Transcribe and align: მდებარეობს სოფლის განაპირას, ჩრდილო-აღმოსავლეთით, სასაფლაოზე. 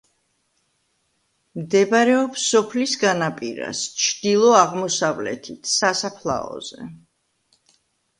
მდებარეობს 1.57 2.45
სოფლის 2.53 2.95
განაპირას, 3.03 3.81
ჩრდილო-აღმოსავლეთით, 4.05 5.69
სასაფლაოზე. 5.73 6.89